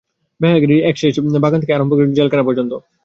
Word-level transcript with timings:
বেহায়াগিরির 0.39 0.85
একশেষ, 0.85 1.13
বাগান 1.37 1.59
থেকে 1.61 1.75
আরম্ভ 1.75 1.91
করে 1.91 2.15
জেলখানা 2.17 2.47
পর্যন্ত। 2.47 2.71